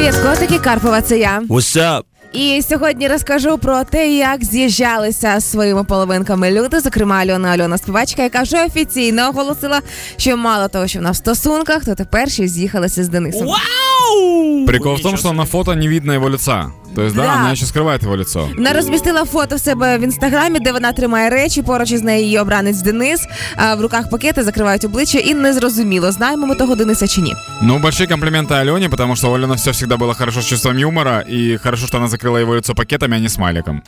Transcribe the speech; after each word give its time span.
Привіт, 0.00 0.16
котики 0.16 0.58
Карпова, 0.58 1.02
це 1.02 1.18
я. 1.18 1.42
What's 1.48 1.76
up? 1.76 2.02
І 2.32 2.62
сьогодні 2.68 3.08
розкажу 3.08 3.58
про 3.58 3.84
те, 3.84 4.12
як 4.12 4.44
з'їжджалися 4.44 5.40
з 5.40 5.50
своїми 5.50 5.84
половинками 5.84 6.50
люди, 6.50 6.80
зокрема 6.80 7.16
Альона 7.16 7.48
Альона 7.48 7.78
співачка, 7.78 8.22
яка 8.22 8.42
вже 8.42 8.64
офіційно 8.64 9.28
оголосила, 9.28 9.80
що 10.16 10.36
мало 10.36 10.68
того, 10.68 10.86
що 10.86 10.98
вона 10.98 11.10
в 11.10 11.16
стосунках, 11.16 11.84
то 11.84 11.94
тепер 11.94 12.30
ще 12.30 12.48
з'їхалася 12.48 13.04
з 13.04 13.08
Денисом. 13.08 13.46
Вау! 13.46 14.66
Прикол 14.66 14.94
в 14.94 15.02
том, 15.02 15.16
что 15.16 15.32
на 15.32 15.44
фото 15.44 15.74
не 15.74 15.88
видно 15.88 16.12
его 16.14 16.30
лица. 16.30 16.70
То 16.95 17.01
есть, 17.03 17.15
да, 17.15 17.21
Да. 17.21 17.33
она 17.33 17.51
еще 17.51 17.65
скрывает 17.65 18.03
его 18.03 18.15
лицо. 18.17 18.49
Вона 18.57 18.73
розмістила 18.73 19.25
фото 19.25 19.55
в 19.55 19.59
себе 19.59 19.97
в 19.97 20.01
інстаграмі, 20.01 20.59
де 20.59 20.71
вона 20.71 20.91
тримає 20.91 21.29
речі. 21.29 21.61
Поруч 21.61 21.91
із 21.91 22.03
нею 22.03 22.23
її 22.23 22.39
обранець 22.39 22.81
Денис. 22.81 23.27
А 23.55 23.75
в 23.75 23.81
руках 23.81 24.09
пакети 24.09 24.43
закривають 24.43 24.85
обличчя, 24.85 25.19
і 25.19 25.33
незрозуміло, 25.33 26.11
знаємо 26.11 26.47
ми 26.47 26.55
того 26.55 26.75
Дениса 26.75 27.07
чи 27.07 27.21
ні. 27.21 27.33
Ну, 27.61 27.79
большие 27.79 28.07
комплименты 28.07 28.53
Алене, 28.53 28.89
потому 28.89 29.15
что 29.15 29.31
у 29.31 29.37
Алены 29.37 29.55
все 29.55 29.71
всегда 29.71 29.95
было 29.97 30.13
хорошо 30.13 30.39
с 30.41 30.45
чувством 30.45 30.77
юмора, 30.77 31.25
и 31.31 31.57
хорошо, 31.63 31.87
что 31.87 31.97
она 31.97 32.07
закрыла 32.07 32.37
его 32.41 32.55
лицо 32.55 32.73
пакетами, 32.75 33.15
а 33.17 33.19
не 33.19 33.29
смайликом. 33.29 33.81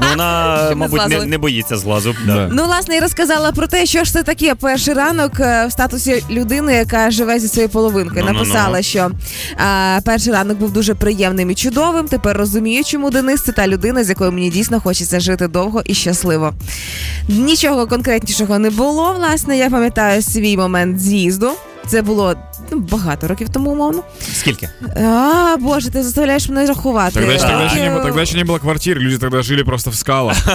Ну, 0.00 0.08
вона, 0.10 0.56
Щоб 0.56 0.68
не 0.70 0.74
мабуть, 0.74 0.92
не, 1.00 1.06
злазили. 1.06 1.26
не 1.26 1.38
боїться 1.38 1.76
злазу. 1.76 2.14
Да. 2.26 2.48
Ну, 2.52 2.64
власне, 2.64 2.96
і 2.96 3.00
розказала 3.00 3.52
про 3.52 3.66
те, 3.66 3.86
що 3.86 4.04
ж 4.04 4.12
це 4.12 4.22
таке 4.22 4.54
перший 4.54 4.94
ранок 4.94 5.40
е, 5.40 5.66
в 5.66 5.72
статусі 5.72 6.24
людини, 6.30 6.74
яка 6.74 7.10
живе 7.10 7.38
зі 7.38 7.48
своєю 7.48 7.68
половинкою. 7.68 8.24
Ну-ну-ну. 8.24 8.38
Написала, 8.38 8.82
що 8.82 9.10
а, 9.56 9.98
перший 10.04 10.32
ранок 10.32 10.58
був 10.58 10.72
дуже 10.72 10.94
приємним 10.94 11.50
і 11.50 11.54
чудовим. 11.54 12.08
Тепер 12.08 12.36
розумію, 12.36 12.84
чому 12.84 13.10
Денис 13.10 13.42
це 13.42 13.52
та 13.52 13.68
людина, 13.68 14.04
з 14.04 14.08
якою 14.08 14.32
мені 14.32 14.50
дійсно 14.50 14.80
хочеться 14.80 15.20
жити 15.20 15.48
довго 15.48 15.82
і 15.84 15.94
щасливо. 15.94 16.52
Нічого 17.28 17.86
конкретнішого 17.86 18.58
не 18.58 18.70
було. 18.70 19.14
Власне, 19.18 19.58
я 19.58 19.70
пам'ятаю 19.70 20.22
свій 20.22 20.56
момент 20.56 21.00
з'їзду. 21.00 21.50
Це 21.87 22.01
було 22.01 22.35
ну, 22.71 22.79
багато 22.79 23.27
років 23.27 23.49
тому, 23.49 23.71
умовно. 23.71 24.03
Скільки? 24.33 24.69
А, 24.97 25.55
боже, 25.59 25.89
ти 25.89 26.03
заставляєш 26.03 26.49
мене 26.49 26.65
рахувати. 26.65 27.13
Тогда, 27.13 27.33
еще, 27.33 27.47
тогда, 27.47 27.65
еще 27.65 27.75
не, 27.75 27.81
Років- 27.89 27.97
было- 27.97 28.03
тогда 28.03 28.21
еще 28.21 28.37
не 28.37 28.43
было 28.43 28.59
квартир, 28.59 28.97
люди 28.99 29.17
тогда 29.17 29.41
жили 29.41 29.63
просто 29.63 29.89
в 29.89 29.95
скалах. 29.95 30.37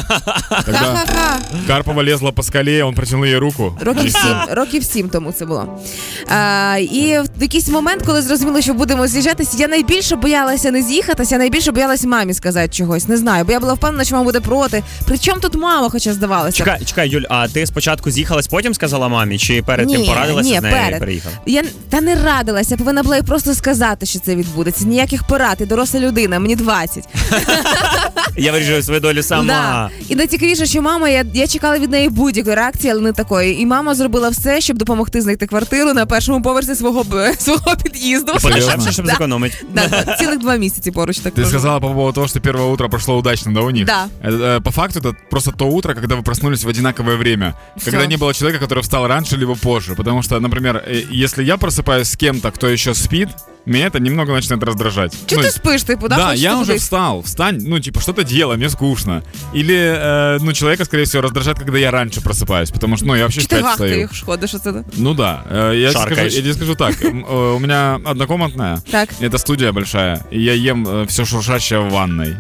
Тогда 0.65 0.79
Ха-ха-ха. 0.79 1.39
Карпова 1.67 2.03
лезла 2.05 2.33
по 2.33 2.43
скале, 2.43 2.83
он 2.85 2.95
протянул 2.95 3.25
ей 3.25 3.39
руку. 3.39 3.79
Років 3.81 4.05
И 4.05 4.09
всё. 4.09 4.23
сім, 4.23 4.55
років 4.55 4.85
сім 4.85 5.09
тому 5.09 5.33
це 5.33 5.47
було. 5.47 5.81
А, 6.29 6.77
і 6.81 7.19
в 7.39 7.43
якийсь 7.43 7.69
момент, 7.69 8.03
коли 8.07 8.23
зрозуміли, 8.23 8.63
що 8.63 8.75
будемо 8.75 9.07
з'їжджатися, 9.07 9.57
я 9.59 9.69
найбільше 9.69 10.17
боялася 10.17 10.71
не 10.71 10.83
з'їхатися, 10.83 11.35
я 11.35 11.39
найбільше 11.39 11.73
боялася 11.73 12.09
мамі 12.09 12.35
сказати 12.35 12.69
чогось. 12.69 13.09
Не 13.09 13.17
знаю, 13.17 13.45
бо 13.45 13.53
я 13.53 13.61
була 13.61 13.75
впевнена, 13.75 14.05
що 14.05 14.15
мама 14.15 14.25
буде 14.25 14.41
проти. 14.41 14.83
Причому 15.07 15.41
тут 15.41 15.55
мама, 15.55 15.89
хоча 15.91 16.13
здавалося. 16.13 16.57
Чекай, 16.57 16.85
чекай, 16.85 17.09
Юль, 17.09 17.25
а 17.29 17.49
ти 17.49 17.67
спочатку 17.67 18.11
з'їхалась, 18.11 18.47
потім 18.47 18.75
сказала 18.75 19.09
мамі, 19.09 19.39
чи 19.39 19.63
перед 19.63 19.89
тим 19.89 20.01
Ні, 20.01 20.07
порадилася 20.09 20.49
ні, 20.51 20.59
з 20.59 20.63
нею 20.63 20.97
і 21.09 21.16
перед. 21.22 21.38
переїхала? 21.38 21.38
Я 21.46 21.64
та 21.90 22.02
не 22.02 22.16
радилася, 22.16 22.72
я 22.74 22.78
повинна 22.78 23.04
була 23.04 23.16
їй 23.16 23.24
просто 23.24 23.56
сказати, 23.56 24.06
що 24.06 24.20
це 24.20 24.36
відбудеться. 24.36 24.86
Ніяких 24.86 25.24
порад, 25.24 25.58
і 25.60 25.66
доросла 25.66 26.00
людина, 26.00 26.40
мені 26.40 26.56
20. 26.56 27.08
Я 28.37 28.53
вирішую 28.53 28.83
свою 28.83 29.01
долю 29.01 29.23
сама. 29.23 29.45
Да. 29.45 29.91
І 30.09 30.15
найцікавіше, 30.17 30.67
що 30.67 30.83
мама, 30.83 31.09
я, 31.09 31.25
я 31.35 31.47
чекала 31.47 31.79
від 31.79 31.91
неї 31.91 32.09
будь-якої 32.09 32.57
реакції, 32.57 32.93
але 32.93 33.01
не 33.01 33.13
такої. 33.13 33.61
І 33.61 33.67
мама 33.67 33.95
зробила 33.95 34.29
все, 34.29 34.61
щоб 34.61 34.77
допомогти 34.79 35.21
знайти 35.21 35.47
квартиру 35.47 35.93
на 35.95 36.07
першому 36.07 36.43
поверсі 36.43 36.75
свого 36.75 37.05
б- 37.05 37.35
свого 37.39 37.77
під'їзду. 37.83 38.33
Подешевше, 38.43 38.93
щоб 38.93 39.07
Да. 39.07 39.13
зекономити. 39.13 39.57
Да, 39.75 40.17
цілих 40.19 40.39
два 40.39 40.57
місяці 40.57 40.91
поруч 40.91 41.19
так 41.19 41.33
Ты 41.33 41.37
прожила. 41.37 41.51
сказала 41.59 41.81
по 41.81 41.89
поводу 41.89 42.13
того, 42.13 42.29
что 42.29 42.41
первое 42.41 42.67
утро 42.73 42.89
прошло 42.91 43.17
удачно, 43.19 43.53
да, 43.53 43.61
у 43.61 43.71
них? 43.71 43.87
Да. 43.87 44.07
Это, 44.25 44.39
э, 44.57 44.61
По 44.61 44.71
факту 44.71 45.01
это 45.01 45.15
просто 45.31 45.51
то 45.51 45.67
утро, 45.67 45.95
когда 45.95 46.15
вы 46.15 46.23
проснулись 46.23 46.65
в 46.65 46.69
одинаковое 46.69 47.17
время. 47.17 47.55
Всё. 47.77 47.91
Когда 47.91 48.07
не 48.07 48.17
было 48.17 48.35
человека, 48.35 48.65
который 48.67 48.83
встал 48.83 49.07
раньше 49.07 49.37
либо 49.37 49.55
позже. 49.55 49.95
Потому 49.95 50.23
что, 50.23 50.41
например, 50.41 50.77
э, 50.77 51.03
если 51.25 51.45
я 51.45 51.57
просыпаюсь 51.57 52.05
с 52.05 52.17
кем-то, 52.17 52.51
кто 52.51 52.69
еще 52.69 52.95
спит, 52.95 53.29
меня 53.68 53.88
это 53.88 54.00
немного 54.00 54.34
начинает 54.34 54.64
раздражать. 54.64 55.14
Чи 55.26 55.36
Ну, 55.36 55.42
ти 55.44 55.50
спиш, 55.52 55.84
типу, 55.84 56.08
да? 56.08 56.16
Да, 56.16 56.34
я 56.34 56.56
уже 56.58 56.66
кудись? 56.72 56.82
встал, 56.84 57.22
встань, 57.22 57.58
ну, 57.68 57.80
типа, 57.80 58.00
что-то 58.02 58.24
делай, 58.24 58.58
мне 58.58 58.70
скучно. 58.70 59.22
Или, 59.54 59.76
э, 59.76 60.38
ну, 60.42 60.54
человека, 60.54 60.86
скорее 60.86 61.04
всего, 61.04 61.22
раздражает, 61.24 61.60
когда 61.60 61.78
я 61.78 61.92
раньше 61.92 62.22
просыпаюсь, 62.22 62.72
потому 62.72 62.98
что, 62.98 63.06
ну, 63.08 63.16
я 63.16 63.24
вообще 63.24 63.42
Чи 63.42 63.46
в 63.46 63.50
ти 63.50 63.56
5 63.56 63.66
встаю. 63.72 63.90
гахкаєш, 64.02 64.22
ходиш 64.26 64.54
оце? 64.54 64.72
да? 64.72 64.84
Ну 64.98 65.14
да, 65.14 65.44
э, 65.52 65.76
я 65.76 65.90
тебе 65.92 66.02
скажу, 66.02 66.22
я 66.22 66.42
тебе 66.42 66.54
скажу 66.54 66.76
так, 66.76 66.96
э, 67.02 67.08
у 67.56 67.60
меня 67.60 68.00
однокомнатная, 68.06 68.82
Так. 68.92 69.10
это 69.22 69.38
студия 69.38 69.72
большая, 69.72 70.26
и 70.32 70.40
я 70.42 70.54
ем 70.54 71.06
все 71.08 71.26
шуршащее 71.26 71.80
в 71.80 71.90
ванной. 71.90 72.36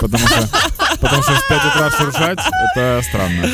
Потому 0.00 0.26
что, 0.28 0.48
потому 1.00 1.22
что 1.22 1.32
в 1.32 1.48
5 1.48 1.60
утра 1.74 1.90
шуршать, 1.90 2.38
это 2.76 3.02
странно. 3.02 3.48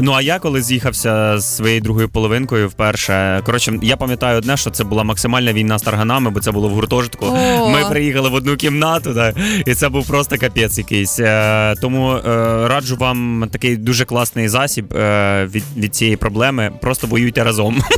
Ну 0.00 0.12
а 0.12 0.22
я 0.22 0.38
коли 0.38 0.62
з'їхався 0.62 1.38
з 1.38 1.56
своєю 1.56 1.80
другою 1.80 2.08
половинкою 2.08 2.68
вперше. 2.68 3.42
Коротше, 3.46 3.78
я 3.82 3.96
пам'ятаю 3.96 4.38
одне, 4.38 4.56
що 4.56 4.70
це 4.70 4.84
була 4.84 5.04
максимальна 5.04 5.52
війна 5.52 5.78
з 5.78 5.82
тарганами, 5.82 6.30
бо 6.30 6.40
це 6.40 6.52
було 6.52 6.68
в 6.68 6.72
гуртожитку. 6.72 7.26
О. 7.26 7.68
Ми 7.68 7.90
приїхали 7.90 8.28
в 8.28 8.34
одну 8.34 8.56
кімнату, 8.56 9.14
да, 9.14 9.34
і 9.66 9.74
це 9.74 9.88
був 9.88 10.06
просто 10.06 10.38
капець 10.38 10.78
якийсь. 10.78 11.20
Е, 11.20 11.74
тому 11.80 12.12
е, 12.12 12.20
раджу 12.68 12.96
вам 12.96 13.48
такий 13.52 13.76
дуже 13.76 14.04
класний 14.04 14.48
засіб 14.48 14.96
е, 14.96 15.48
від, 15.54 15.64
від 15.76 15.94
цієї 15.94 16.16
проблеми. 16.16 16.72
Просто 16.80 17.06
воюйте 17.06 17.44
разом. 17.44 17.82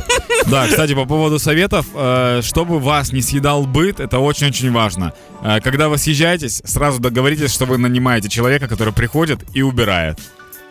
Да, 0.47 0.67
кстати, 0.67 0.95
по 0.95 1.05
поводу 1.05 1.39
советов, 1.39 1.85
э, 1.95 2.41
чтобы 2.41 2.79
вас 2.79 3.13
не 3.13 3.21
съедал 3.21 3.65
быт, 3.65 3.99
это 3.99 4.19
очень-очень 4.19 4.71
важно. 4.71 5.13
Э, 5.43 5.61
Когда 5.61 5.87
вы 5.87 5.97
съезжаетесь, 5.97 6.61
сразу 6.65 6.99
договоритесь, 6.99 7.53
что 7.53 7.65
вы 7.65 7.77
нанимаете 7.77 8.29
человека, 8.29 8.67
который 8.67 8.93
приходит 8.93 9.39
и 9.53 9.61
убирает. 9.61 10.17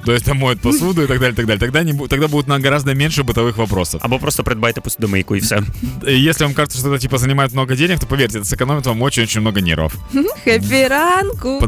То 0.05 0.11
есть 0.13 0.25
там 0.25 0.38
моет 0.38 0.61
посуду 0.61 1.03
и 1.03 1.07
так 1.07 1.19
далее, 1.19 1.35
так 1.35 1.45
далее. 1.45 1.59
Тогда, 1.59 1.83
не, 1.83 2.07
тогда 2.07 2.27
будет 2.27 2.47
на 2.47 2.59
гораздо 2.59 2.93
меньше 2.93 3.23
бытовых 3.23 3.57
вопросов. 3.57 4.01
Або 4.03 4.19
просто 4.19 4.43
придбайте 4.43 4.81
посудомийку 4.81 5.35
і 5.35 5.39
все. 5.39 5.63
И 6.07 6.29
Если 6.29 6.43
вам 6.45 6.53
кажется, 6.53 6.79
что 6.79 6.89
это 6.89 6.99
типа 6.99 7.17
занимает 7.17 7.53
много 7.53 7.75
денег, 7.75 7.99
то 7.99 8.05
поверьте, 8.07 8.39
это 8.39 8.45
сэкономит 8.45 8.85
вам 8.85 9.01
очень-очень 9.01 9.41
много 9.41 9.61
нервов. 9.61 9.93
Хеппі 10.43 10.88
ранку! 10.88 11.59